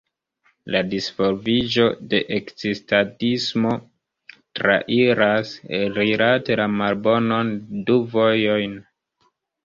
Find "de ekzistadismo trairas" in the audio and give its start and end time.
2.13-5.51